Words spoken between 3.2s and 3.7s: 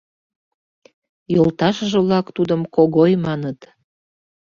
маныт.